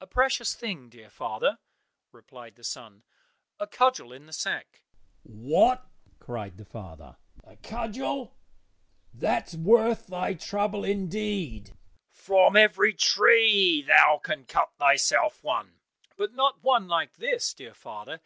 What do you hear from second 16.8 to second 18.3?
like this, dear father.